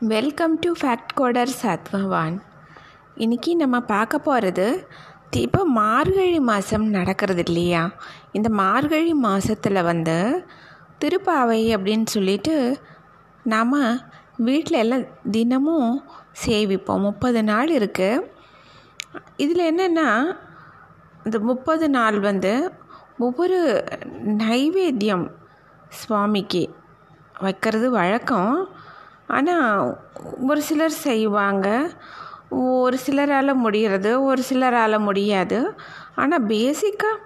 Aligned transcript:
Welcome 0.00 0.52
to 0.60 0.72
fact 0.80 1.12
coder 1.18 1.52
Sathvavan 1.60 2.34
இன்றைக்கி 3.16 3.54
நம்ம 3.54 3.80
பார்க்க 3.80 4.18
போகிறது 4.18 4.66
இப்போ 5.30 5.64
மார்கழி 5.64 6.38
மாதம் 6.40 6.84
நடக்கிறது 6.88 7.42
இல்லையா? 7.46 7.90
இந்த 8.32 8.48
மார்கழி 8.48 9.12
மாதத்தில் 9.14 9.80
வந்து 9.82 10.44
திருப்பாவை 11.00 11.58
அப்படின்னு 11.76 12.06
சொல்லிட்டு 12.06 12.80
நாம் 13.44 13.74
வீட்டில் 14.36 14.78
எல்லாம் 14.78 15.04
தினமும் 15.30 16.04
சேவிப்போம். 16.44 17.04
முப்பது 17.08 17.42
நாள் 17.42 17.68
இருக்குது 17.78 18.24
இதில் 19.36 19.68
என்னென்னா 19.72 20.08
இந்த 21.24 21.38
முப்பது 21.38 21.88
நாள் 21.88 22.20
வந்து 22.20 22.72
ஒவ்வொரு 23.18 23.60
நைவேத்தியம் 24.44 25.30
சுவாமிக்கு 25.88 26.64
வைக்கிறது 27.40 27.90
வழக்கம். 27.90 28.68
ஆனால் 29.28 29.96
ஒரு 30.48 30.60
சிலர் 30.60 30.96
செய்வாங்க. 31.06 31.68
ஒரு 32.76 32.96
சிலரால் 33.06 33.60
முடிகிறது 33.64 34.10
ஒரு 34.22 34.42
சிலரால் 34.50 35.04
முடியாது. 35.08 35.58
ஆனால் 36.16 36.46
பேசிக்காக 36.46 37.24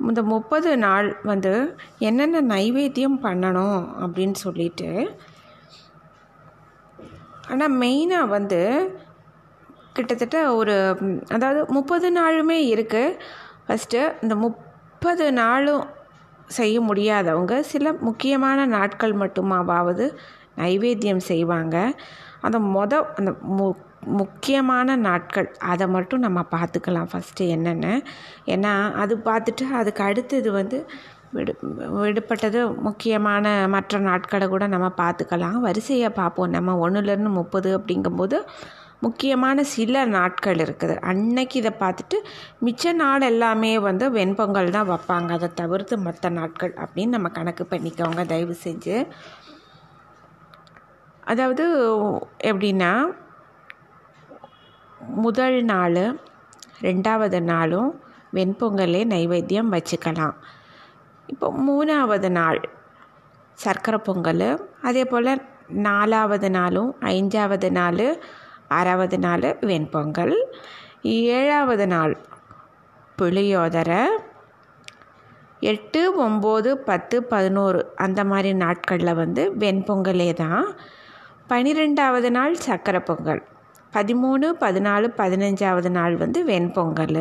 இந்த 0.00 0.20
முப்பது 0.32 0.70
நாள் 0.76 1.08
வந்து 1.22 1.52
என்னென்ன 1.98 2.40
நைவேத்தியம் 2.54 3.18
பண்ணணும் 3.26 3.80
அப்படின்னு 4.02 4.36
சொல்லிட்டு 4.46 4.88
ஆனால் 7.50 7.76
மெயினாக 7.82 8.32
வந்து 8.36 8.60
கிட்டத்தட்ட 9.94 10.38
ஒரு 10.54 10.74
அதாவது 11.28 11.60
முப்பது 11.72 12.08
நாளுமே 12.10 12.58
இருக்குது 12.72 13.16
ஃபஸ்ட்டு 13.66 14.00
இந்த 14.22 14.34
முப்பது 14.44 15.26
நாளும் 15.32 15.84
செய்ய 16.50 16.76
முடியாதவங்க 16.80 17.54
சில 17.72 17.92
முக்கியமான 18.00 18.66
நாட்கள் 18.66 19.14
மட்டுமாவது 19.14 20.06
நைவேத்தியம் 20.56 21.22
செய்வாங்க. 21.30 21.76
அந்த 22.40 22.58
மொத 22.58 22.92
அந்த 23.18 23.32
மு 23.58 23.66
முக்கியமான 24.18 24.96
நாட்கள் 24.96 25.48
அதை 25.58 25.86
மட்டும் 25.88 26.24
நம்ம 26.26 26.40
பார்த்துக்கலாம் 26.54 27.10
ஃபஸ்ட்டு 27.12 27.48
என்னென்ன. 27.48 27.86
ஏன்னா 28.46 28.72
அது 29.02 29.16
பார்த்துட்டு 29.24 29.64
அதுக்கு 29.80 30.02
அடுத்தது 30.02 30.50
வந்து 30.52 30.78
விடு 31.36 31.52
விடுபட்டது 31.96 32.60
முக்கியமான 32.86 33.68
மற்ற 33.74 33.98
நாட்களை 33.98 34.46
கூட 34.48 34.66
நம்ம 34.66 34.86
பார்த்துக்கலாம். 35.02 35.58
வரிசையை 35.66 36.10
பார்ப்போம். 36.10 36.54
நம்ம 36.56 36.88
ஒன்றுலேருந்து 36.88 37.32
முப்பது 37.40 37.78
அப்படிங்கும்போது 37.78 38.38
முக்கியமான 39.00 39.62
சில 39.74 40.04
நாட்கள் 40.04 40.58
இருக்குது. 40.64 40.94
அன்னைக்கு 41.00 41.56
இதை 41.58 41.72
பார்த்துட்டு 41.80 42.16
மிச்ச 42.66 42.92
நாள் 42.92 43.20
எல்லாமே 43.20 43.78
வந்து 43.78 44.10
வெண்பொங்கல் 44.10 44.74
தான் 44.76 44.90
வைப்பாங்க. 44.90 45.30
அதை 45.38 45.48
தவிர்த்து 45.54 45.98
மற்ற 45.98 46.28
நாட்கள் 46.28 46.74
அப்படின்னு 46.82 47.16
நம்ம 47.16 47.28
கணக்கு 47.28 47.66
பண்ணிக்கோங்க. 47.70 48.26
தயவு 48.26 48.56
செஞ்சு. 48.66 48.96
அதாவது 51.30 51.64
எப்படின்னா 52.50 52.92
முதல் 55.24 55.58
நாள் 55.72 56.02
ரெண்டாவது 56.86 57.38
நாளும் 57.52 57.90
வெண்பொங்கலே 58.36 59.00
நைவேத்தியம் 59.12 59.72
வச்சுக்கலாம். 59.74 60.36
இப்போ 61.32 61.48
மூணாவது 61.66 62.28
நாள் 62.38 62.60
சர்க்கரை 63.64 63.98
பொங்கல் 64.08 64.48
அதே 64.88 65.02
போல் 65.12 65.32
நாலாவது 65.88 66.48
நாளும் 66.58 66.90
ஐந்தாவது 67.14 67.68
நாள் 67.78 68.06
ஆறாவது 68.78 69.18
நாள் 69.26 69.46
வெண்பொங்கல். 69.70 70.36
ஏழாவது 71.38 71.86
நாள் 71.94 72.14
புளியோதரை. 73.18 74.02
எட்டு 75.72 76.02
ஒம்பது 76.26 76.70
பத்து 76.88 77.16
பதினோரு 77.32 77.80
அந்த 78.04 78.20
மாதிரி 78.30 78.50
நாட்களில் 78.64 79.18
வந்து 79.22 79.42
வெண்பொங்கலே 79.64 80.30
தான். 80.42 80.64
பனிரெண்டாவது 81.50 82.28
நாள் 82.36 82.54
சக்கரை 82.66 83.00
பொங்கல். 83.08 83.40
பதிமூணு 83.94 84.48
பதினாலு 84.64 85.06
பதினஞ்சாவது 85.20 85.90
நாள் 85.96 86.14
வந்து 86.22 86.40
வெண்பொங்கல் 86.50 87.18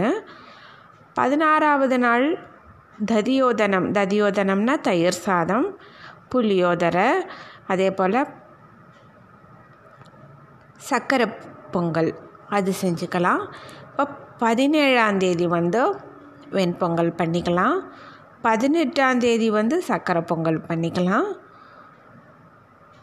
பதினாறாவது 1.18 1.98
நாள் 2.06 2.26
ததியோதனம். 3.12 3.88
ததியோதனம்னா 3.98 4.76
தயிர் 4.88 5.20
சாதம் 5.26 5.68
புளியோதரை 6.32 7.08
அதே 7.72 7.90
போல் 7.98 8.20
சக்கரை 10.90 11.28
பொங்கல். 11.74 12.12
அது 12.58 12.72
செஞ்சுக்கலாம். 12.84 13.44
இப்போ 13.90 14.06
பதினேழாம் 14.46 15.20
தேதி 15.24 15.48
வந்து 15.58 15.82
வெண்பொங்கல் 16.58 17.12
பண்ணிக்கலாம். 17.20 17.78
பதினெட்டாம் 18.48 19.20
தேதி 19.26 19.50
வந்து 19.60 19.78
சக்கரை 19.88 20.22
பொங்கல் 20.32 20.66
பண்ணிக்கலாம். 20.70 21.30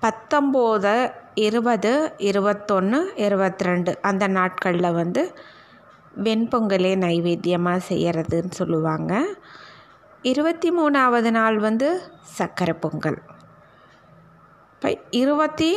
பத்தொம்போது 0.06 0.96
இருபது 1.34 1.92
இருபத்தொன்று 2.28 2.98
இருபத்தி 3.26 3.64
ரெண்டு 3.64 3.92
அந்த 4.00 4.24
நாட்களில் 4.38 4.96
வந்து 5.02 5.22
வெண்பொங்கலே 6.26 6.92
நைவேத்தியமாக 7.04 7.86
செய்கிறதுன்னு 7.88 8.52
சொல்லுவாங்க. 8.60 9.12
இருபத்தி 10.22 10.70
மூணாவது 10.78 11.30
நாள் 11.30 11.58
வந்து 11.58 11.88
சக்கரை 12.38 12.74
பொங்கல். 12.84 13.18
இப்போ 14.74 14.90
இருபத்தி 15.10 15.70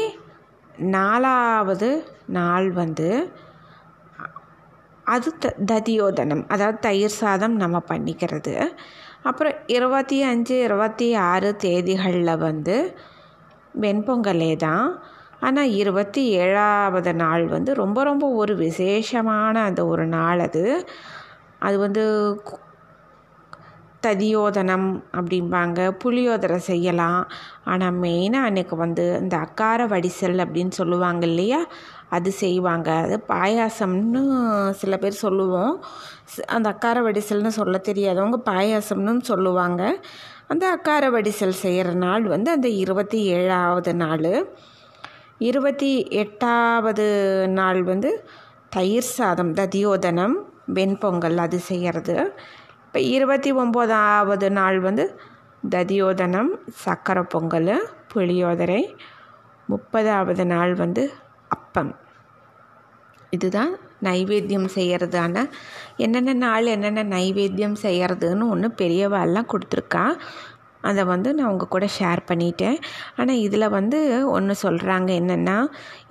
நாலாவது 0.96 1.90
நாள் 2.38 2.72
வந்து 2.72 3.10
அது 5.04 5.30
த 5.40 5.54
ததியோதனம் 5.72 6.44
அதாவது 6.48 6.80
தயிர் 6.80 7.18
சாதம் 7.22 7.56
நம்ம 7.56 7.78
பண்ணிக்கிறது. 7.92 8.56
அப்புறம் 9.30 9.56
இருபத்தி 9.78 10.18
அஞ்சு 10.24 10.56
இருபத்தி 10.68 11.08
ஆறு 11.32 11.50
தேதிகளில் 11.64 12.36
வந்து 12.48 12.76
வெண்பொங்கலே 13.76 14.56
தான். 14.56 14.88
ஆனால் 15.40 15.72
இருபத்தி 15.72 16.24
ஏழாவது 16.44 17.14
நாள் 17.14 17.46
வந்து 17.48 17.74
ரொம்ப 17.74 18.04
ரொம்ப 18.04 18.26
ஒரு 18.34 18.56
விசேஷமான 18.56 19.62
அந்த 19.64 19.86
ஒரு 19.86 20.06
நாள் 20.08 20.40
அது. 20.40 20.64
அது 21.60 21.78
வந்து 21.80 22.04
ததியோதனம் 24.04 24.88
அப்படிம்பாங்க. 25.18 25.80
புளியோதரை 26.04 26.58
செய்யலாம். 26.58 27.22
ஆனால் 27.64 27.96
மெயினாக 27.96 28.48
அன்றைக்கி 28.50 28.76
வந்து 28.76 29.18
இந்த 29.22 29.38
அக்கார 29.38 29.86
வடிசல் 29.88 30.38
அப்படின்னு 30.46 30.72
சொல்லுவாங்க 30.72 31.26
இல்லையா? 31.26 31.62
அது 32.10 32.32
செய்வாங்க. 32.32 32.90
அது 33.06 33.18
பாயாசம்னு 33.28 34.22
சில 34.72 34.98
பேர் 34.98 35.22
சொல்லுவோம். 35.26 35.74
அந்த 36.48 36.70
அக்கார 36.70 37.02
வடிசல்னு 37.02 37.48
சொல்ல 37.48 37.78
தெரியாதவங்க 37.90 38.40
பாயாசம்னு 38.46 39.22
சொல்லுவாங்க. 39.22 39.84
அந்த 40.50 40.70
அக்கார 40.70 41.10
வடிசல் 41.10 41.60
செய்கிற 41.64 41.94
நாள் 41.94 42.24
வந்து 42.24 42.52
அந்த 42.52 42.68
இருபத்தி 42.68 43.24
ஏழாவது 43.24 43.96
நாள். 43.96 44.30
இருபத்தி 45.38 46.08
எட்டாவது 46.08 47.06
நாள் 47.50 47.84
வந்து 47.84 48.28
தயிர் 48.70 49.12
சாதம் 49.18 49.54
ததியோதனம் 49.54 50.36
வெண்பொங்கல் 50.74 51.38
அது 51.38 51.60
செய்கிறது 51.60 52.16
இப்போ 52.86 53.00
இருபத்தி 53.00 53.54
ஒம்போதாவது 53.54 54.50
நாள் 54.50 54.80
வந்து 54.80 55.06
ததியோதனம் 55.70 56.52
சக்கரை 56.86 57.24
பொங்கல் 57.24 57.74
புளியோதரை. 58.14 58.82
முப்பதாவது 59.70 60.46
நாள் 60.46 60.74
வந்து 60.74 61.14
அப்பம். 61.48 61.96
இதுதான் 63.30 63.74
நைவேத்தியம் 64.08 64.70
செய்கிறதான 64.76 65.46
என்னென்ன 65.98 66.38
நாள் 66.46 66.74
என்னென்ன 66.76 67.04
நைவேத்தியம் 67.16 67.78
செய்கிறதுன்னு 67.86 68.46
ஒன்று 68.54 68.70
பெரியவாள்லாம் 68.82 69.52
கொடுத்துருக்கா. 69.54 70.06
அதை 70.82 71.04
வந்து 71.04 71.30
நான் 71.38 71.50
உங்கள் 71.52 71.72
கூட 71.74 71.86
ஷேர் 71.98 72.22
பண்ணிட்டேன். 72.28 72.78
ஆனால் 73.20 73.42
இதில் 73.46 73.74
வந்து 73.78 74.00
ஒன்று 74.36 74.54
சொல்கிறாங்க 74.64 75.10
என்னென்னா 75.22 75.58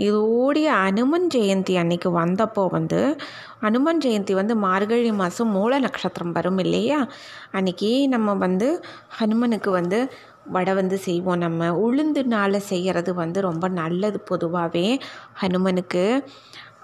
இதோடைய 0.07 0.69
அனுமன் 0.89 1.29
ஜெயந்தி 1.35 1.75
அன்னைக்கு 1.83 2.11
வந்தப்போ 2.19 2.65
வந்து 2.77 3.01
அனுமன் 3.69 4.03
ஜெயந்தி 4.05 4.35
வந்து 4.41 4.57
மார்கழி 4.67 5.13
மாதம் 5.23 5.55
மூல 5.59 5.79
நட்சத்திரம் 5.87 6.35
வரும் 6.39 6.61
இல்லையா? 6.65 7.01
அன்றைக்கி 7.59 7.91
நம்ம 8.09 8.35
வந்து 8.45 8.69
ஹனுமனுக்கு 9.21 9.73
வந்து 9.79 10.01
வடை 10.57 10.73
வந்து 10.75 10.97
செய்வோம். 11.07 11.43
நம்ம 11.47 11.71
உளுந்துனால் 11.87 12.67
செய்கிறது 12.71 13.11
வந்து 13.23 13.39
ரொம்ப 13.49 13.67
நல்லது 13.81 14.21
பொதுவாகவே 14.31 14.87
ஹனுமனுக்கு. 15.43 16.05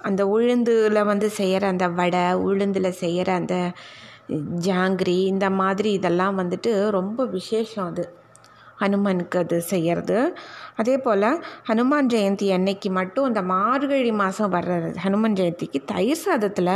அந்த 0.09 0.23
உளுந்தில் 0.37 1.09
வந்து 1.13 1.29
செய்கிற 1.39 1.63
அந்த 1.75 1.87
வடை 2.01 2.25
உளுந்தில் 2.49 2.99
செய்கிற 3.03 3.29
அந்த 3.41 3.57
ஜாங்கிரி 4.67 5.19
இந்த 5.33 5.47
மாதிரி 5.61 5.91
இதெல்லாம் 5.93 6.39
வந்துட்டு 6.41 6.73
ரொம்ப 6.99 7.25
விசேஷம் 7.37 7.89
அது. 7.91 8.05
ஹனுமனுக்கு 8.81 9.39
அது 9.43 9.57
செய்கிறது 9.73 10.17
அதே 10.81 10.95
போல் 10.99 11.27
ஹனுமான் 11.69 12.09
ஜெயந்தி 12.15 12.47
அன்னைக்கு 12.57 12.89
மட்டும் 12.91 13.29
இந்த 13.31 13.43
மார்கழி 13.53 14.13
மாதம் 14.23 14.55
வர்ற 14.57 14.73
ஹனுமன் 15.05 15.39
ஜெயந்திக்கு 15.41 15.81
தயிர் 15.93 16.23
சாதத்தில் 16.25 16.75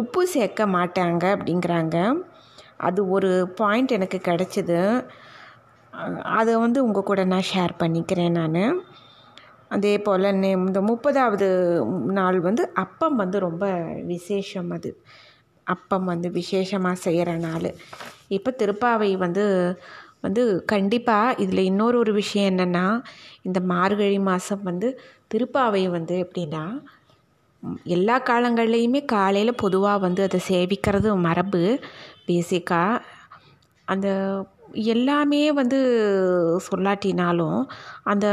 உப்பு 0.00 0.22
சேர்க்க 0.34 0.66
மாட்டாங்க 0.76 1.24
அப்படிங்கிறாங்க. 1.36 1.96
அது 2.88 3.00
ஒரு 3.16 3.30
பாயிண்ட் 3.60 3.96
எனக்கு 3.98 4.18
கிடச்சிது. 4.28 4.80
அதை 6.38 6.52
வந்து 6.64 6.78
உங்கள் 6.86 7.08
கூட 7.10 7.22
நான் 7.32 7.50
ஷேர் 7.52 7.74
பண்ணிக்கிறேன் 7.82 8.36
நான். 8.40 8.60
அதே 9.72 9.94
போல் 9.98 10.28
இந்த 10.32 10.80
முப்பதாவது 10.90 11.48
நாள் 12.18 12.38
வந்து 12.40 12.64
அப்பம் 12.84 13.16
வந்து 13.16 13.38
ரொம்ப 13.38 13.64
விசேஷம் 14.12 14.70
அது. 14.76 14.90
அப்பம் 15.66 16.06
வந்து 16.12 16.28
விசேஷமாக 16.38 17.02
செய்கிற 17.06 17.30
நாள். 17.46 17.68
இப்போ 18.36 18.50
திருப்பாவை 18.62 19.10
வந்து 19.16 19.44
வந்து 20.22 20.42
கண்டிப்பாக 20.72 21.36
இதில் 21.38 21.68
இன்னொரு 21.70 21.96
ஒரு 21.98 22.12
விஷயம் 22.12 22.48
என்னென்னா 22.52 22.86
இந்த 23.42 23.58
மார்கழி 23.72 24.18
மாதம் 24.28 24.62
வந்து 24.62 24.88
திருப்பாவை 25.34 25.82
வந்து 25.88 26.16
எப்படின்னா 26.24 26.64
எல்லா 27.94 28.16
காலங்கள்லேயுமே 28.30 29.00
காலையில் 29.04 29.60
பொதுவாக 29.64 30.02
வந்து 30.06 30.22
அதை 30.22 30.38
சேவிக்கிறது 30.48 31.10
மரபு 31.26 31.62
பேசிக்காக 32.28 33.02
அந்த 33.88 34.08
எல்லாமே 34.92 35.42
வந்து 35.52 35.78
சொல்லாட்டினாலும் 36.66 37.60
அந்த 38.04 38.26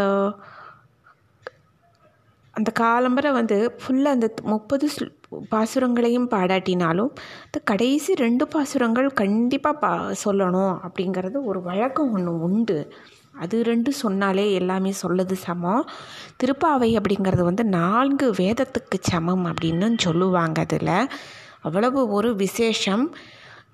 அந்த 2.60 2.72
காலம்பரை 2.80 3.32
வந்து 3.40 3.58
ஃபுல்லாக 3.82 4.16
அந்த 4.18 4.30
முப்பது 4.54 4.88
பாசுரங்களையும் 5.50 6.30
பாடாட்டினாலும் 6.30 7.12
இந்த 7.46 7.60
கடைசி 7.64 8.12
ரெண்டு 8.24 8.48
பாசுரங்கள் 8.48 9.08
கண்டிப்பாக 9.22 9.82
பா 9.84 9.92
சொல்லணும் 10.24 10.74
அப்படிங்கிறது 10.88 11.38
ஒரு 11.52 11.62
வழக்கம் 11.70 12.14
ஒன்று 12.14 12.34
உண்டு. 12.42 12.78
அது 13.44 13.58
ரெண்டு 13.64 13.92
சொன்னாலே 14.00 14.46
எல்லாமே 14.54 14.92
சொல்லது 15.04 15.36
சமம். 15.46 15.84
திருப்பாவை 16.42 16.90
அப்படிங்கிறது 17.00 17.44
வந்து 17.50 17.64
நான்கு 17.78 18.28
வேதத்துக்கு 18.40 18.98
சமம் 19.02 19.46
அப்படின்னு 19.46 19.90
சொல்லுவாங்க 19.98 20.62
அதில். 20.62 20.96
அவ்வளவு 21.62 22.02
ஒரு 22.18 22.30
விசேஷம். 22.36 23.06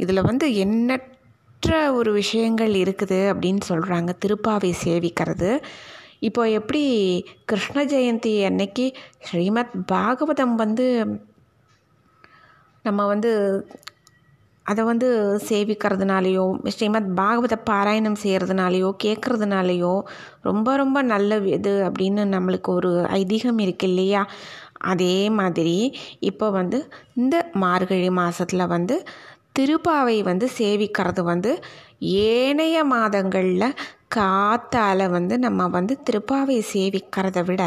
இதில் 0.04 0.28
வந்து 0.30 0.48
எண்ணற்ற 0.56 1.94
ஒரு 1.94 2.12
விஷயங்கள் 2.14 2.74
இருக்குது 2.84 3.20
அப்படின்னு 3.32 3.64
சொல்கிறாங்க 3.70 4.12
திருப்பாவை 4.26 4.72
சேவிக்கிறது. 4.86 5.52
இப்போ 6.22 6.50
எப்படி 6.50 6.84
கிருஷ்ண 7.46 7.84
ஜெயந்தி 7.86 8.46
அன்னைக்கு 8.46 8.86
ஸ்ரீமத் 9.20 9.76
பாகவதம் 9.92 10.56
வந்து 10.56 10.86
நம்ம 12.86 13.06
வந்து 13.06 13.32
அதை 14.66 14.84
வந்து 14.84 15.08
சேவிக்கிறதுனாலையோ 15.50 16.44
ஸ்ரீமத் 16.70 17.10
பாகவத 17.18 17.56
பாராயணம் 17.70 18.22
செய்கிறதுனாலையோ 18.24 18.90
கேட்குறதுனாலையோ 19.04 19.94
ரொம்ப 20.42 20.76
ரொம்ப 20.76 21.02
நல்ல 21.04 21.38
இது 21.50 21.74
அப்படின்னு 21.88 22.24
நம்மளுக்கு 22.36 22.70
ஒரு 22.72 22.92
ஐதீகம் 23.14 23.62
இருக்கு 23.62 23.88
இல்லையா? 23.88 24.22
அதே 24.84 25.30
மாதிரி 25.30 25.78
இப்போ 26.20 26.50
வந்து 26.50 26.80
இந்த 27.16 27.36
மார்கழி 27.54 28.10
மாதத்தில் 28.12 28.68
வந்து 28.68 28.96
திருப்பாவை 29.60 30.24
வந்து 30.24 30.50
சேவிக்கிறது 30.58 31.22
வந்து 31.24 31.52
ஏனைய 32.30 32.84
மாதங்களில் 32.86 33.68
காத்தால் 34.12 35.04
வந்து 35.10 35.36
நம்ம 35.40 35.68
வந்து 35.68 35.94
திருப்பாவை 36.08 36.58
சேவிக்கிறத 36.74 37.40
விட 37.46 37.64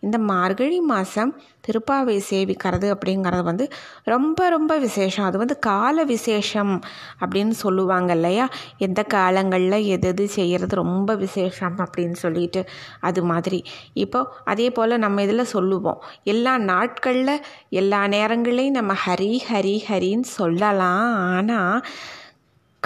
இந்த 0.00 0.18
மார்கழி 0.30 0.78
மாதம் 0.80 1.32
திருப்பாவை 1.66 2.14
சேவிக்கிறது 2.28 2.86
அப்படிங்கிறது 2.94 3.42
வந்து 3.42 3.64
ரொம்ப 4.04 4.48
ரொம்ப 4.48 4.72
விசேஷம். 4.78 5.24
அது 5.24 5.38
வந்து 5.38 5.58
கால 5.58 6.04
விசேஷம் 6.04 6.72
அப்படின்னு 7.20 7.54
சொல்லுவாங்க 7.64 8.12
இல்லையா? 8.12 8.46
எந்த 8.78 9.02
காலங்களில் 9.16 9.78
எது 9.86 10.08
எது 10.08 10.28
செய்கிறது 10.28 10.74
ரொம்ப 10.74 11.14
விசேஷம் 11.14 11.76
அப்படின்னு 11.78 12.18
சொல்லிட்டு 12.24 12.62
அது 13.00 13.22
மாதிரி. 13.22 13.60
இப்போ 13.94 14.22
அதே 14.44 14.70
போல் 14.70 14.98
நம்ம 14.98 15.22
இதில் 15.22 15.52
சொல்லுவோம். 15.54 16.00
எல்லா 16.24 16.56
நாட்களில் 16.72 17.36
எல்லா 17.68 18.02
நேரங்களையும் 18.06 18.78
நம்ம 18.80 18.96
ஹரி 19.06 19.32
ஹரி 19.50 19.76
ஹரின்னு 19.88 20.30
சொல்லலாம். 20.40 21.06
ஆனால் 21.38 21.84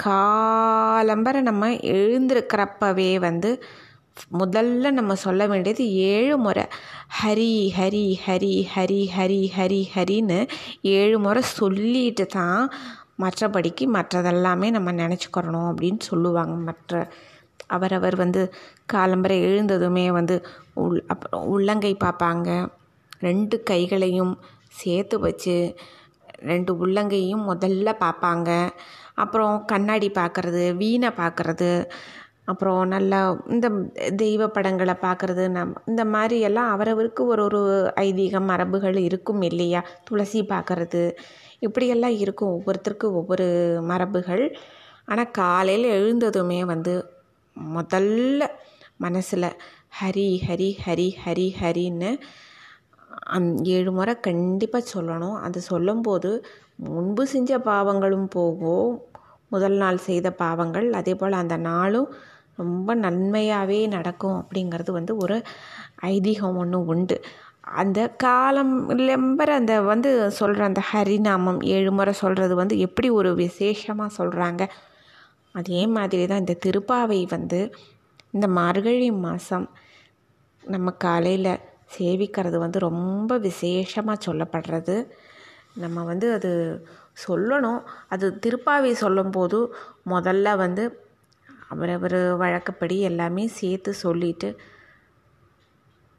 காலம்பரை 0.02 1.40
நம்ம 1.40 1.68
எழுந்திருக்கிறப்பவே 1.96 3.10
வந்து 3.26 3.50
முதல்ல 4.38 4.90
நம்ம 4.90 5.14
சொல்ல 5.14 5.42
வேண்டியது 5.46 5.84
ஏழு 6.12 6.36
முறை. 6.38 6.64
ஹரி 7.20 7.52
ஹரி 7.78 8.04
ஹரி 8.26 8.54
ஹரி 8.74 9.00
ஹரி 9.16 9.40
ஹரி 9.56 9.80
ஹரின்னு 9.94 10.38
ஏழு 10.98 11.16
முறை 11.18 11.42
சொல்லிட்டு 11.60 12.26
தான் 12.26 12.62
மற்றபடிக்கு 13.22 13.84
மற்றதெல்லாமே 13.96 14.70
நம்ம 14.70 14.92
நினச்சிக்கிறணும் 15.02 15.68
அப்படின்னு 15.70 16.00
சொல்லுவாங்க 16.10 16.56
மற்ற 16.68 16.92
அவரவர் 17.66 18.16
வந்து 18.16 18.42
காலம்பரை 18.92 19.38
எழுந்ததுமே 19.50 20.06
வந்து 20.18 20.34
உள் 20.82 20.98
அப்புறம் 21.06 21.46
உள்ளங்கை 21.54 21.92
பார்ப்பாங்க. 22.04 22.48
ரெண்டு 23.20 23.56
கைகளையும் 23.70 24.34
சேர்த்து 24.82 25.16
வச்சு 25.20 25.56
ரெண்டு 26.50 26.72
உள்ளங்கையும் 26.86 27.44
முதல்ல 27.50 27.88
பார்ப்பாங்க. 28.04 28.50
அப்புறம் 29.18 29.54
கண்ணாடி 29.64 30.08
பார்க்குறது 30.20 30.62
வீணை 30.82 31.10
பார்க்குறது 31.20 31.70
அப்புறம் 32.50 32.80
நல்லா 32.94 33.20
இந்த 33.54 33.66
தெய்வ 34.22 34.42
படங்களை 34.56 34.94
பார்க்குறது 35.06 35.44
நம் 35.56 35.72
இந்த 35.90 36.02
மாதிரி 36.14 36.36
எல்லாம் 36.48 36.70
அவரவருக்கு 36.74 37.22
ஒரு 37.32 37.42
ஒரு 37.48 37.60
ஐதீகம் 38.04 38.48
மரபுகள் 38.52 38.98
இருக்கும் 39.08 39.42
இல்லையா? 39.42 39.80
துளசி 40.04 40.40
பார்க்குறது 40.52 41.02
இப்படியெல்லாம் 41.66 42.16
இருக்கும் 42.24 42.54
ஒவ்வொருத்தருக்கும் 42.56 43.16
ஒவ்வொரு 43.20 43.46
மரபுகள். 43.90 44.44
ஆனால் 45.08 45.32
காலையில் 45.40 45.88
எழுந்ததுமே 45.98 46.60
வந்து 46.72 46.94
முதல்ல 47.56 48.42
மனசில் 48.98 49.48
ஹரி 50.00 50.28
ஹரி 50.46 50.70
ஹரி 50.84 51.08
ஹரி 51.24 51.48
ஹரின்னு 51.60 52.10
அந் 53.36 53.48
ஏழு 53.76 53.90
முறை 53.98 54.14
கண்டிப்பாக 54.26 54.90
சொல்லணும். 54.94 55.36
அது 55.46 55.58
சொல்லும்போது 55.70 56.30
முன்பு 56.88 57.24
செஞ்ச 57.26 57.58
பாவங்களும் 57.68 58.28
போகும். 58.36 58.90
முதல் 59.52 59.76
நாள் 59.76 59.98
செய்த 60.08 60.28
பாவங்கள் 60.42 60.86
அதே 60.92 61.14
போல் 61.14 61.40
அந்த 61.42 61.56
நாளும் 61.68 62.08
ரொம்ப 62.56 62.90
நன்மையாகவே 62.96 63.80
நடக்கும் 63.88 64.38
அப்படிங்கிறது 64.40 64.90
வந்து 64.90 65.12
ஒரு 65.16 65.36
ஐதீகம் 66.12 66.58
ஒன்று 66.62 66.78
உண்டு. 66.86 67.16
அந்த 67.80 68.00
காலம் 68.24 68.74
லெம்பர் 69.08 69.52
அந்த 69.58 69.74
வந்து 69.82 70.10
சொல்கிற 70.30 70.64
அந்த 70.64 70.82
ஹரிநாமம் 70.90 71.60
ஏழு 71.76 71.90
முறை 71.90 72.12
சொல்கிறது 72.22 72.54
வந்து 72.54 72.76
எப்படி 72.78 73.08
ஒரு 73.10 73.30
விசேஷமாக 73.42 74.16
சொல்கிறாங்க 74.18 74.62
அதே 75.54 75.80
மாதிரி 75.96 76.24
தான் 76.26 76.42
இந்த 76.44 76.56
திருப்பாவை 76.66 77.20
வந்து 77.34 77.60
இந்த 78.34 78.46
மார்கழி 78.58 79.08
மாதம் 79.24 79.66
நம்ம 80.62 80.90
காலையில் 81.04 81.52
சேவிக்கிறது 81.96 82.58
வந்து 82.64 82.78
ரொம்ப 82.88 83.32
விசேஷமாக 83.38 84.24
சொல்லப்படுறது. 84.26 84.96
நம்ம 85.74 86.04
வந்து 86.04 86.26
அது 86.32 86.50
சொல்லணும். 87.28 87.80
அது 88.08 88.26
திருப்பாவை 88.46 88.92
சொல்லும்போது 88.92 89.58
முதல்ல 90.10 90.56
வந்து 90.56 90.84
அவரவர் 91.68 92.18
வழக்கப்படி 92.36 93.00
எல்லாமே 93.00 93.46
சேர்த்து 93.46 93.94
சொல்லிட்டு 93.94 94.48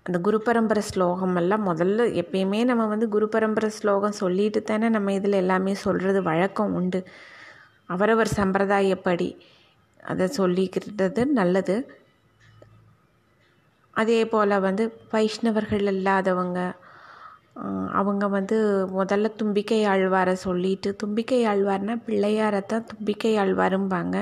அந்த 0.05 0.17
குரு 0.19 0.37
பரம்பரை 0.41 0.81
ஸ்லோகம் 0.81 1.35
எல்லாம் 1.35 1.65
முதல்ல 1.67 2.03
எப்பயுமே 2.21 2.59
நம்ம 2.65 2.85
வந்து 2.85 3.07
குரு 3.09 3.27
பரம்பரை 3.29 3.69
ஸ்லோகம் 3.69 4.19
சொல்லிட்டு 4.21 4.63
தானே 4.63 4.89
நம்ம 4.89 5.13
இதில் 5.13 5.33
எல்லாமே 5.33 5.73
சொல்கிறது 5.73 6.23
வழக்கம் 6.23 6.73
உண்டு. 6.73 7.01
அவரவர் 7.89 8.31
சம்பிரதாயப்படி 8.35 9.29
அதை 10.03 10.25
சொல்லிக்கிறது 10.37 11.25
நல்லது. 11.25 11.75
அதே 13.91 14.19
போல் 14.25 14.55
வந்து 14.59 14.83
வைஷ்ணவர்கள் 15.11 15.85
இல்லாதவங்க 15.85 16.59
அவங்க 17.99 18.25
வந்து 18.27 18.57
முதல்ல 18.99 19.27
தும்பிக்கை 19.35 19.79
ஆழ்வாரை 19.85 20.33
சொல்லிட்டு 20.45 20.89
தும்பிக்கை 20.95 21.41
ஆழ்வார்னா 21.45 21.95
பிள்ளையாரை 22.07 22.61
தான் 22.65 22.87
தும்பிக்கை 22.91 23.33
ஆழ்வாரும்பாங்க. 23.37 24.15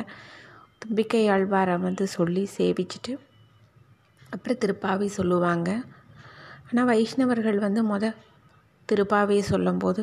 தும்பிக்கை 0.79 1.23
ஆழ்வாரை 1.29 1.75
வந்து 1.79 2.05
சொல்லி 2.17 2.43
சேவிச்சுட்டு 2.57 3.13
அப்புறம் 4.33 4.61
திருப்பாவை 4.63 5.07
சொல்லுவாங்க. 5.19 5.69
ஆனால் 6.69 6.87
வைஷ்ணவர்கள் 6.91 7.59
வந்து 7.65 7.81
முத 7.83 8.13
திருப்பாவை 8.89 9.39
சொல்லும்போது 9.51 10.01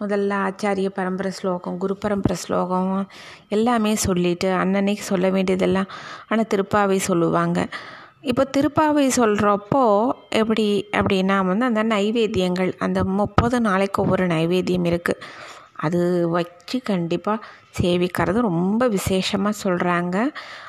முதல்ல 0.00 0.36
ஆச்சாரிய 0.46 0.88
பரம்பரை 0.98 1.30
ஸ்லோகம் 1.30 1.78
குரு 1.78 1.94
பரம்பரை 1.96 2.36
ஸ்லோகம் 2.36 2.92
எல்லாமே 3.48 3.92
சொல்லிவிட்டு 4.06 4.48
அன்னன்னைக்கு 4.62 5.04
சொல்ல 5.12 5.26
வேண்டியதெல்லாம் 5.30 5.90
ஆனால் 6.28 6.50
திருப்பாவை 6.54 6.98
சொல்லுவாங்க. 7.10 7.58
இப்போ 8.24 8.42
திருப்பாவை 8.54 9.04
சொல்கிறப்போ 9.16 9.84
எப்படி 10.32 10.66
அப்படின்னா 10.92 11.36
வந்து 11.44 11.64
அந்த 11.64 11.82
நைவேத்தியங்கள் 11.84 12.70
அந்த 12.78 13.00
முப்பது 13.12 13.56
நாளைக்கு 13.60 13.98
ஒவ்வொரு 14.02 14.26
நைவேத்தியம் 14.26 14.86
இருக்குது 14.90 15.24
அது 15.76 16.00
வச்சு 16.28 16.76
கண்டிப்பாக 16.82 17.44
சேவிக்கிறது 17.80 18.40
ரொம்ப 18.40 18.86
விசேஷமாக 18.88 19.60
சொல்கிறாங்க 19.64 20.16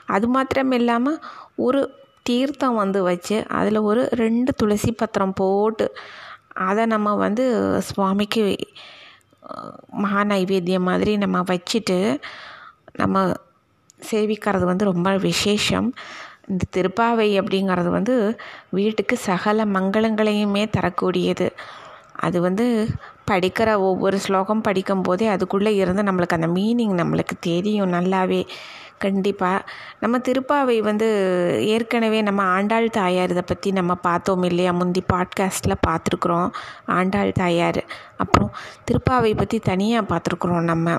அது 0.08 0.28
மாத்திரம் 0.28 0.72
இல்லாமல் 0.72 1.20
ஒரு 1.58 1.82
தீர்த்தம் 2.24 2.76
வந்து 2.76 3.00
வச்சு 3.04 3.38
அதில் 3.52 3.80
ஒரு 3.82 4.02
ரெண்டு 4.16 4.52
துளசி 4.56 4.92
பத்திரம் 4.94 5.38
போட்டு 5.38 5.88
அதை 6.62 6.84
நம்ம 6.86 7.16
வந்து 7.16 7.46
சுவாமிக்கு 7.90 8.44
மகா 9.96 10.22
நைவேத்தியம் 10.24 10.90
மாதிரி 10.90 11.14
நம்ம 11.18 11.38
வச்சுட்டு 11.50 11.98
நம்ம 12.96 13.18
சேவிக்கிறது 14.02 14.66
வந்து 14.66 14.86
ரொம்ப 14.86 15.10
விசேஷம். 15.18 15.90
இந்த 16.48 16.64
திருப்பாவை 16.76 17.28
அப்படிங்கிறது 17.40 17.88
வந்து 17.88 18.40
வீட்டுக்கு 18.70 19.18
சகல 19.18 19.66
மங்களங்களையுமே 19.66 20.70
தரக்கூடியது. 20.70 21.52
அது 22.16 22.42
வந்து 22.42 22.88
படிக்கிற 23.32 23.80
ஒவ்வொரு 23.80 24.18
ஸ்லோகம் 24.20 24.62
படிக்கும் 24.62 25.02
போதே 25.02 25.28
அதுக்குள்ளே 25.28 25.76
இருந்து 25.76 26.04
நம்மளுக்கு 26.04 26.38
அந்த 26.40 26.48
மீனிங் 26.48 26.96
நம்மளுக்கு 27.02 27.36
தெரியும் 27.40 27.92
நல்லாவே. 27.92 28.48
கண்டிப்பாக 28.98 29.66
நம்ம 30.00 30.18
திருப்பாவை 30.18 30.80
வந்து 30.80 31.08
ஏற்கனவே 31.68 32.22
நம்ம 32.22 32.42
ஆண்டாள் 32.44 32.90
தாயார் 32.90 33.30
இதை 33.30 33.44
பற்றி 33.46 33.72
நம்ம 33.72 33.96
பார்த்தோம் 33.96 34.44
இல்லையா? 34.44 34.72
முந்தி 34.72 35.04
பாட்காஸ்ட்டில் 35.14 35.82
பார்த்துருக்குறோம். 35.88 36.50
ஆண்டாள் 36.86 37.32
தாயார். 37.32 37.84
அப்புறம் 38.18 38.52
திருப்பாவை 38.92 39.38
பற்றி 39.38 39.60
தனியாக 39.60 40.10
பார்த்துருக்குறோம் 40.12 40.62
நம்ம. 40.62 40.98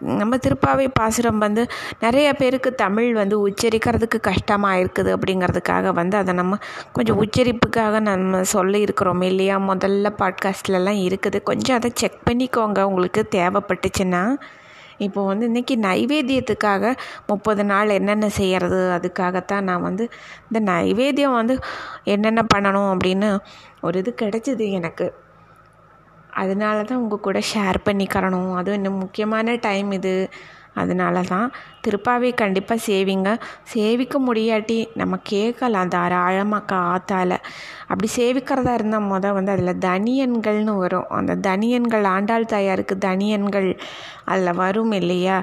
நம்ம 0.00 0.36
திருப்பாவை 0.36 0.88
பாசுரம் 0.92 1.38
வந்து 1.38 1.66
நிறைய 2.00 2.34
பேருக்கு 2.34 2.74
தமிழ் 2.74 3.14
வந்து 3.14 3.48
உச்சரிக்கிறதுக்கு 3.48 4.20
கஷ்டமாக 4.20 4.76
இருக்குது 4.76 5.16
அப்படிங்கிறதுக்காக 5.16 5.92
வந்து 5.92 6.16
அதை 6.16 6.34
நம்ம 6.34 6.56
கொஞ்சம் 6.92 7.24
உச்சரிப்புக்காக 7.24 8.00
நம்ம 8.00 8.40
சொல்லியிருக்கிறோம் 8.52 9.22
இல்லையா? 9.22 9.58
முதல்ல 9.58 10.12
பாட்காஸ்ட்லலாம் 10.18 11.02
இருக்குது. 11.08 11.42
கொஞ்சம் 11.42 11.76
அதை 11.76 11.90
செக் 11.94 12.20
பண்ணிக்கோங்க. 12.30 12.82
உங்களுக்கு 12.82 13.28
தேவைப்பட்டுச்சுன்னா. 13.30 14.34
இப்போ 14.98 15.24
வந்து 15.24 15.48
இன்றைக்கி 15.48 15.70
நைவேத்தியத்துக்காக 15.70 16.96
முப்பது 17.26 17.64
நாள் 17.64 17.88
என்னென்ன 17.88 18.28
செய்கிறது 18.28 18.76
அதுக்காகத்தான் 18.76 19.60
நான் 19.60 19.82
வந்து 19.82 20.08
இந்த 20.50 20.72
நைவேத்தியம் 20.72 21.34
வந்து 21.34 21.58
என்னென்ன 22.04 22.46
பண்ணணும் 22.54 22.96
அப்படின்னு 22.96 23.38
ஒரு 23.80 23.98
இது 23.98 24.14
கிடச்சிது 24.22 24.70
எனக்கு. 24.70 25.14
அதனால 26.42 26.76
தான் 26.82 27.02
உங்கள் 27.02 27.26
கூட 27.26 27.38
ஷேர் 27.52 27.78
பண்ணிக்கிறணும். 27.88 28.52
அதுவும் 28.58 28.78
இன்னும் 28.80 29.02
முக்கியமான 29.04 29.56
டைம் 29.66 29.90
இது. 29.98 30.14
அதனால 30.82 31.20
தான் 31.30 31.46
திருப்பாவை 31.84 32.28
கண்டிப்பாக 32.34 32.84
சேவிங்க. 32.86 33.28
சேவிக்க 33.72 34.16
முடியாட்டி 34.26 34.76
நம்ம 35.00 35.14
கேட்கலாம் 35.30 35.92
தாராளமாக 35.94 36.68
காத்தால். 36.72 37.36
அப்படி 37.90 38.08
சேவிக்கிறதா 38.18 38.74
இருந்தால் 38.74 39.08
மொதல் 39.12 39.36
வந்து 39.38 39.54
அதில் 39.56 39.82
தனியன்கள்னு 39.88 40.74
வரும். 40.84 41.08
அந்த 41.18 41.36
தனியன்கள் 41.48 42.06
ஆண்டாள் 42.14 42.52
தாயாருக்கு 42.54 42.96
தனியன்கள் 43.08 43.68
அதில் 44.32 44.58
வரும் 44.62 44.94
இல்லையா? 45.00 45.38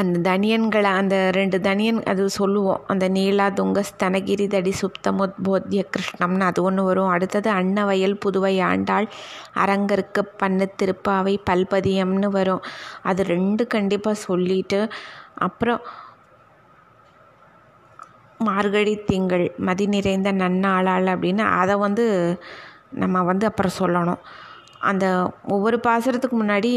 அந்த 0.00 0.18
தனியன்களை 0.30 0.90
அந்த 1.00 1.16
ரெண்டு 1.30 1.58
தனியன் 1.60 1.98
அது 2.02 2.22
சொல்லுவோம். 2.30 2.82
அந்த 2.86 3.06
நீலா 3.08 3.46
துங்க 3.58 3.80
ஸ்தனகிரி 3.90 4.46
தடி 4.54 4.72
சுப்தமுத்போத்திய 4.82 5.82
கிருஷ்ணம்னு 5.94 6.44
அது 6.50 6.60
ஒன்று 6.62 6.82
வரும். 6.84 7.08
அடுத்தது 7.08 7.50
அன்னவயல் 7.50 8.16
புதுவை 8.24 8.54
ஆண்டாள் 8.70 9.08
அரங்கருக்கு 9.64 10.22
பண்ணு 10.36 10.68
திருப்பாவை 10.82 11.34
பல்பதியம்னு 11.50 12.30
வரும். 12.38 12.62
அது 13.02 13.22
ரெண்டு 13.34 13.66
கண்டிப்பாக 13.66 14.22
சொல்லிட்டு 14.28 14.80
அப்புறம் 15.48 15.82
மார்கழி 18.48 18.94
திங்கள் 19.10 19.44
மதி 19.68 19.86
நிறைந்த 19.86 20.32
நன்னாளாள் 20.32 21.08
அப்படின்னு 21.14 21.44
அதை 21.60 21.74
வந்து 21.74 22.06
நம்ம 23.02 23.22
வந்து 23.22 23.44
அப்புறம் 23.46 23.78
சொல்லணும். 23.78 24.22
அந்த 24.90 25.06
ஒவ்வொரு 25.54 25.76
பாசுரத்துக்கு 25.86 26.36
முன்னாடி 26.42 26.72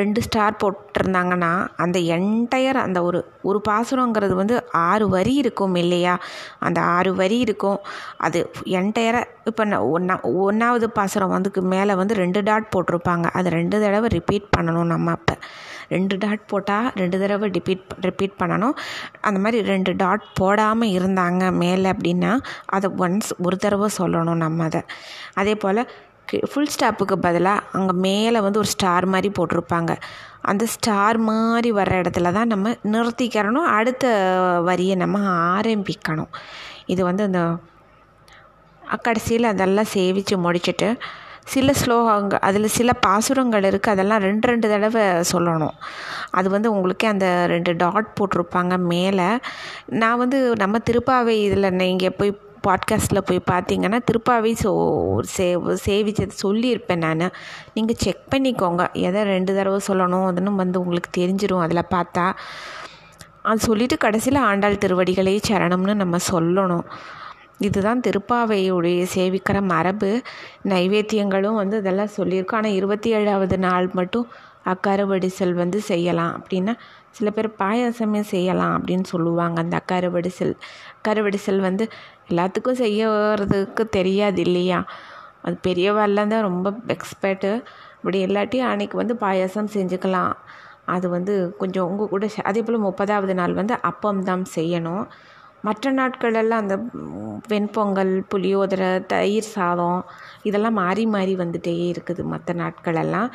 ரெண்டு 0.00 0.20
ஸ்டார் 0.26 0.60
போட்டிருந்தாங்கன்னா 0.62 1.52
அந்த 1.84 1.98
என்டையர் 2.16 2.78
அந்த 2.86 2.98
ஒரு 3.08 3.20
ஒரு 3.42 3.58
பாசுரங்கிறது 3.68 4.34
வந்து 4.40 4.56
ஆறு 4.88 5.06
வரி 5.08 5.34
இருக்கும் 5.42 5.74
இல்லையா? 5.74 6.14
அந்த 6.58 6.78
ஆறு 6.96 7.10
வரி 7.20 7.38
இருக்கும். 7.46 7.78
அது 8.26 8.40
என்டையராக 8.80 9.30
இப்போ 9.50 9.64
ஒன்றா 9.94 10.16
ஒன்றாவது 10.46 10.88
பாசுரம் 10.98 11.34
வந்துக்கு 11.36 11.62
மேலே 11.74 11.94
வந்து 12.00 12.14
ரெண்டு 12.22 12.42
டாட் 12.48 12.68
போட்டிருப்பாங்க. 12.74 13.26
அது 13.38 13.48
ரெண்டு 13.58 13.76
தடவை 13.84 14.10
ரிப்பீட் 14.18 14.46
பண்ணணும் 14.56 14.90
நம்ம 14.94 15.10
அப்போ. 15.10 15.36
ரெண்டு 15.94 16.14
டாட் 16.24 16.44
போட்டால் 16.52 16.86
ரெண்டு 17.00 17.16
தடவை 17.22 17.48
ரிப்பீட் 17.56 17.90
ரிப்பீட் 18.08 18.38
பண்ணணும். 18.42 18.76
அந்த 19.20 19.38
மாதிரி 19.44 19.58
ரெண்டு 19.72 19.92
டாட் 20.02 20.24
போடாமல் 20.40 20.94
இருந்தாங்க 20.98 21.42
மேலே 21.62 21.90
அப்படின்னா 21.90 22.32
அதை 22.76 22.90
ஒன்ஸ் 23.04 23.30
ஒரு 23.46 23.56
தடவை 23.56 23.88
சொல்லணும் 23.98 24.42
நம்ம 24.44 24.64
அதை. 24.70 24.82
அதே 25.42 25.54
போல் 25.64 25.82
ஃபுல் 26.50 26.72
ஸ்டாப்புக்கு 26.74 27.16
பதிலாக 27.26 27.64
அங்கே 27.76 27.94
மேலே 28.06 28.38
வந்து 28.44 28.60
ஒரு 28.62 28.70
ஸ்டார் 28.74 29.06
மாதிரி 29.14 29.28
போட்டிருப்பாங்க. 29.38 29.92
அந்த 30.50 30.64
ஸ்டார் 30.74 31.18
மாதிரி 31.30 31.70
வர்ற 31.78 31.94
இடத்துல 32.02 32.30
தான் 32.36 32.50
நம்ம 32.52 32.70
நிறுத்திக்கிறணும். 32.94 33.68
அடுத்த 33.78 34.06
வரியை 34.68 34.94
நம்ம 35.02 35.18
ஆரம்பிக்கணும். 35.56 36.32
இது 36.94 37.02
வந்து 37.10 37.24
அந்த 37.28 37.42
கடைசியில் 39.08 39.52
அதெல்லாம் 39.52 39.92
சேவித்து 39.96 40.36
முடிச்சுட்டு 40.46 40.88
சில 41.52 41.72
ஸ்லோகங்கள் 41.80 42.42
அதில் 42.48 42.74
சில 42.78 42.90
பாசுரங்கள் 43.04 43.64
இருக்குது 43.68 43.94
அதெல்லாம் 43.94 44.22
ரெண்டு 44.26 44.46
ரெண்டு 44.50 44.66
தடவை 44.72 45.04
சொல்லணும். 45.30 45.76
அது 46.38 46.48
வந்து 46.54 46.68
உங்களுக்கே 46.74 47.06
அந்த 47.12 47.28
ரெண்டு 47.52 47.72
டாட் 47.82 48.10
போட்டிருப்பாங்க 48.18 48.76
மேலே. 48.92 49.28
நான் 50.02 50.20
வந்து 50.22 50.38
நம்ம 50.62 50.78
திருப்பாவை 50.90 51.34
இதில் 51.46 51.76
நீங்கள் 51.82 52.16
போய் 52.18 52.32
பாட்காஸ்ட்டில் 52.68 53.24
போய் 53.24 53.42
பார்த்தீங்கன்னா 53.50 53.98
திருப்பாவை 54.10 54.54
சோ 54.62 54.72
சே 55.22 55.54
சேவிச்சது 55.86 56.30
சொல்லியிருப்பேன் 56.42 56.96
நான். 56.96 57.30
நீங்கள் 57.74 57.96
செக் 57.98 58.28
பண்ணிக்கோங்க. 58.30 58.92
எதை 58.92 59.22
ரெண்டு 59.22 59.54
தடவை 59.54 59.80
சொல்லணும் 59.86 60.26
அதுன்னு 60.26 60.54
வந்து 60.54 60.80
உங்களுக்கு 60.80 61.10
தெரிஞ்சிடும் 61.20 61.60
அதில் 61.60 61.90
பார்த்தா 61.90 62.32
அது 63.42 63.58
சொல்லிவிட்டு 63.58 63.96
கடைசியில் 63.96 64.40
ஆண்டாள் 64.40 64.74
திருவடிகளே 64.74 65.40
சரணம்னு 65.48 65.94
நம்ம 65.94 66.16
சொல்லணும். 66.32 66.84
இதுதான் 67.58 68.00
திருப்பாவையுடைய 68.00 69.06
சேவிக்கிற 69.14 69.62
மரபு. 69.62 70.22
நைவேத்தியங்களும் 70.64 71.54
வந்து 71.54 71.78
இதெல்லாம் 71.78 72.14
சொல்லியிருக்கோம் 72.16 72.54
ஆனால் 72.54 72.70
இருபத்தி 72.70 73.10
ஏழாவது 73.10 73.58
நாள் 73.58 73.90
மட்டும் 73.92 74.26
அக்கார 74.64 75.28
செல் 75.28 75.54
வந்து 75.54 75.80
செய்யலாம். 75.80 76.32
அப்படின்னா 76.38 76.74
சில 77.10 77.30
பேர் 77.30 77.48
பாயாசமே 77.58 78.20
செய்யலாம் 78.20 78.74
அப்படின்னு 78.78 79.04
சொல்லுவாங்க. 79.04 79.56
அந்த 79.60 79.76
அக்கார 79.80 80.28
செல் 80.28 80.56
அக்கார 80.96 81.36
செல் 81.36 81.60
வந்து 81.60 81.88
எல்லாத்துக்கும் 82.30 82.80
செய்யறதுக்கு 82.84 83.84
தெரியாது 83.88 84.40
இல்லையா? 84.40 84.84
அது 85.44 85.56
பெரியவாள்லாம் 85.68 86.28
தான் 86.28 86.42
ரொம்ப 86.42 86.70
எக்ஸ்பர்ட்டு 86.88 87.50
இப்படி 87.98 88.18
இல்லாட்டி 88.26 88.58
அன்றைக்கி 88.70 88.96
வந்து 88.96 89.14
பாயாசம் 89.14 89.72
செஞ்சுக்கலாம். 89.74 90.32
அது 90.86 91.08
வந்து 91.08 91.34
கொஞ்சம் 91.58 91.88
உங்கள் 91.90 92.08
கூட 92.08 92.28
அதே 92.42 92.62
போல் 92.62 92.84
முப்பதாவது 92.86 93.34
நாள் 93.34 93.54
வந்து 93.54 93.74
அப்பம் 93.80 94.22
தான் 94.24 94.42
செய்யணும். 94.54 95.04
மற்ற 95.66 95.92
நாட்களெல்லாம் 95.92 96.62
அந்த 96.64 96.76
வெண்பொங்கல் 97.52 98.12
புளியோதரை 98.30 98.90
தயிர் 99.06 99.52
சாதம் 99.54 100.00
இதெல்லாம் 100.42 100.78
மாறி 100.82 101.04
மாறி 101.06 101.34
வந்துகிட்டே 101.36 101.74
இருக்குது 101.92 102.22
மற்ற 102.32 102.54
நாட்களெல்லாம். 102.54 103.28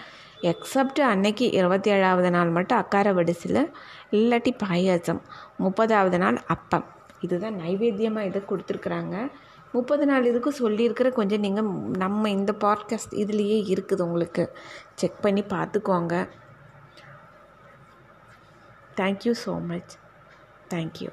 எக்ஸப்ட் 0.51 1.00
அன்னைக்கு 1.12 1.46
இருபத்தி 1.51 1.89
ஏழாவது 1.91 2.29
நாள் 2.31 2.50
மட்டும் 2.50 2.77
அக்கார 2.77 3.13
வடிசில் 3.13 3.62
இல்லாட்டி 4.17 4.51
பாயாசம். 4.63 5.22
முப்பதாவது 5.60 6.17
நாள் 6.17 6.38
அப்பம். 6.55 6.86
இதுதான் 7.19 7.60
நைவேத்தியமாக 7.63 8.29
இதை 8.29 8.41
கொடுத்துருக்குறாங்க. 8.50 9.15
முப்பது 9.72 10.05
நாள் 10.05 10.24
இதுக்கு 10.24 10.51
சொல்லியிருக்கிற 10.60 11.10
கொஞ்சம் 11.12 11.43
நீங்கள் 11.46 11.72
நம்ம 11.98 12.29
இந்த 12.29 12.53
பாட்காஸ்ட் 12.60 13.15
இதுலேயே 13.24 13.57
இருக்குது 13.74 14.05
உங்களுக்கு. 14.07 14.46
செக் 14.93 15.22
பண்ணி 15.22 15.43
பார்த்துக்கோங்க. 15.55 16.15
Thank you 19.01 19.34
so 19.46 19.55
much 19.72 19.96
thank you 20.74 21.10